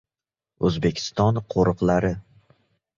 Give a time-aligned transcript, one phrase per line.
[0.69, 2.15] Oʻzbekiston qoʻriqlari